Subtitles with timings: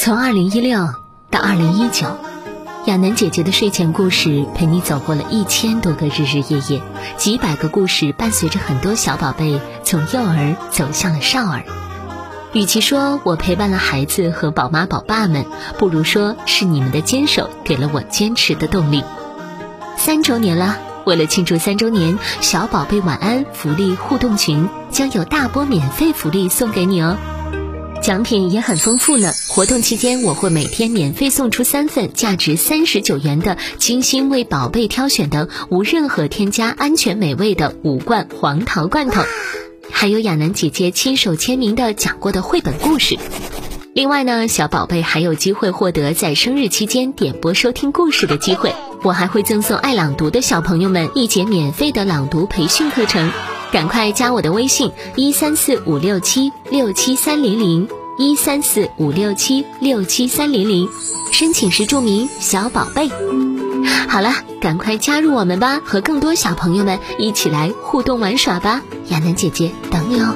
[0.00, 0.94] 从二零一六
[1.28, 2.06] 到二零一九，
[2.86, 6.80] 亚楠姐姐的睡前故事陪你走过了一千多个日日夜夜，
[7.16, 11.64] 几百个故事伴随着很多小宝贝从幼儿走向了少儿。
[12.52, 15.44] 与其说我陪伴了孩子和宝妈宝爸们，
[15.78, 19.02] 不如说是你们的坚守给了我坚持的动力。
[19.96, 27.18] 三周年了，为了庆祝三周年，小宝贝晚安福利互动群将有大波免费福利送给你哦。
[28.08, 29.34] 奖品也很丰富呢。
[29.50, 39.20] 活动期间，我会每天免费送出三份价值三十九元的精心为宝贝挑选的无任何添加、安全美味的五罐黄桃罐头，
[39.90, 43.18] 还有亚楠姐姐亲手签名的讲过的绘本故事。
[43.92, 48.74] 另外呢，小宝贝还有机会获得在生日期间点播收听故事的机会。
[49.04, 53.30] 我还会赠送爱朗读的小朋友们一节免费的朗读培训课程。
[53.70, 57.86] 赶快加我的微信：一三四五六七六七三零零
[58.18, 60.88] 一三四五六七六七三零零，
[61.30, 63.08] 申请时注明“小宝贝”。
[64.08, 68.82] 好了，赶快加入我们吧，和更多小朋友们一起来互动玩耍吧！
[69.10, 70.34] 亚楠姐姐等你哦。